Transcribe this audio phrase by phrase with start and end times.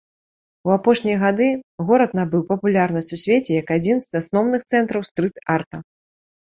[0.69, 1.49] У апошнія гады
[1.91, 5.77] горад набыў папулярнасць у свеце як адзін з асноўных цэнтраў стрыт-арта.